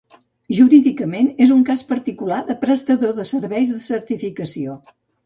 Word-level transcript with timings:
Jurídicament 0.59 1.27
és 1.45 1.51
un 1.55 1.61
cas 1.67 1.83
particular 1.91 2.39
de 2.47 2.55
prestador 2.63 3.13
de 3.19 3.27
serveis 3.33 3.75
de 3.75 3.83
certificació. 3.89 4.81